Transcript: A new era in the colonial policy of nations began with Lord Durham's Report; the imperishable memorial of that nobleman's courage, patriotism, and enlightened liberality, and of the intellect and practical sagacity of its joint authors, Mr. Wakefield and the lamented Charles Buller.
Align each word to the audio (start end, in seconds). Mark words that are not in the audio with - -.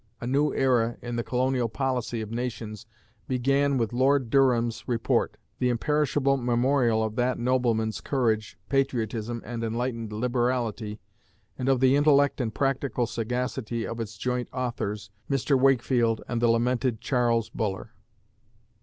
A 0.19 0.25
new 0.25 0.51
era 0.51 0.97
in 1.03 1.15
the 1.15 1.23
colonial 1.23 1.69
policy 1.69 2.21
of 2.21 2.31
nations 2.31 2.87
began 3.27 3.77
with 3.77 3.93
Lord 3.93 4.31
Durham's 4.31 4.87
Report; 4.87 5.37
the 5.59 5.69
imperishable 5.69 6.37
memorial 6.37 7.03
of 7.03 7.15
that 7.17 7.37
nobleman's 7.37 8.01
courage, 8.01 8.57
patriotism, 8.67 9.43
and 9.45 9.63
enlightened 9.63 10.11
liberality, 10.11 10.99
and 11.55 11.69
of 11.69 11.81
the 11.81 11.95
intellect 11.95 12.41
and 12.41 12.51
practical 12.51 13.05
sagacity 13.05 13.85
of 13.85 13.99
its 13.99 14.17
joint 14.17 14.49
authors, 14.51 15.11
Mr. 15.29 15.55
Wakefield 15.55 16.23
and 16.27 16.41
the 16.41 16.49
lamented 16.49 16.99
Charles 16.99 17.49
Buller. 17.51 17.91